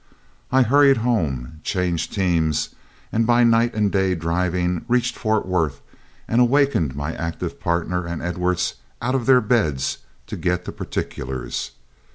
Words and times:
I 0.51 0.63
hurried 0.63 0.97
home, 1.05 1.59
changed 1.61 2.11
teams, 2.11 2.69
and 3.11 3.27
by 3.27 3.43
night 3.43 3.75
and 3.75 3.91
day 3.91 4.15
driving 4.15 4.83
reached 4.87 5.15
Fort 5.15 5.45
Worth 5.45 5.79
and 6.27 6.41
awakened 6.41 6.95
my 6.95 7.13
active 7.13 7.59
partner 7.59 8.07
and 8.07 8.19
Edwards 8.19 8.77
out 8.99 9.13
of 9.13 9.27
their 9.27 9.41
beds 9.41 9.99
to 10.25 10.35
get 10.35 10.65
the 10.65 10.71
particulars. 10.71 11.73